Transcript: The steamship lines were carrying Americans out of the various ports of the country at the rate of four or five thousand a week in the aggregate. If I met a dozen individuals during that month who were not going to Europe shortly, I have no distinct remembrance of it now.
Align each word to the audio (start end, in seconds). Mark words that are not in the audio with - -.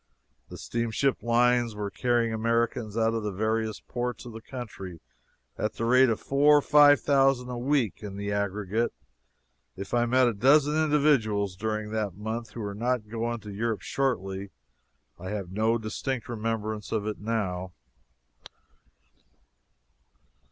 The 0.49 0.57
steamship 0.57 1.21
lines 1.21 1.75
were 1.75 1.91
carrying 1.91 2.33
Americans 2.33 2.97
out 2.97 3.13
of 3.13 3.21
the 3.21 3.31
various 3.31 3.79
ports 3.81 4.25
of 4.25 4.33
the 4.33 4.41
country 4.41 4.99
at 5.59 5.73
the 5.73 5.85
rate 5.85 6.09
of 6.09 6.19
four 6.19 6.57
or 6.57 6.61
five 6.63 6.99
thousand 6.99 7.49
a 7.49 7.57
week 7.59 8.01
in 8.01 8.17
the 8.17 8.31
aggregate. 8.31 8.91
If 9.75 9.93
I 9.93 10.07
met 10.07 10.27
a 10.27 10.33
dozen 10.33 10.75
individuals 10.75 11.55
during 11.55 11.91
that 11.91 12.15
month 12.15 12.53
who 12.53 12.61
were 12.61 12.73
not 12.73 13.09
going 13.09 13.41
to 13.41 13.53
Europe 13.53 13.81
shortly, 13.83 14.49
I 15.19 15.29
have 15.29 15.51
no 15.51 15.77
distinct 15.77 16.27
remembrance 16.27 16.91
of 16.91 17.05
it 17.05 17.19
now. 17.19 17.73